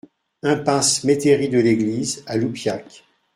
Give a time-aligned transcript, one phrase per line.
[0.41, 3.03] Impasse Métairie de l'Eglise à Loupiac